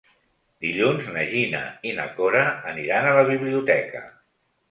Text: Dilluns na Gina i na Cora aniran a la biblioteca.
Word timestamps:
Dilluns 0.65 1.09
na 1.17 1.25
Gina 1.33 1.59
i 1.91 1.91
na 1.99 2.07
Cora 2.15 2.41
aniran 2.71 3.09
a 3.09 3.13
la 3.19 3.27
biblioteca. 3.31 4.05